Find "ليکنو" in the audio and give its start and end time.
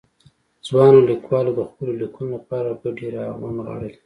2.01-2.29